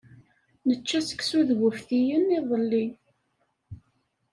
Nečča 0.67 0.99
seksu 1.07 1.39
d 1.47 1.49
wuftiyen 1.57 2.25
iḍelli. 2.37 2.85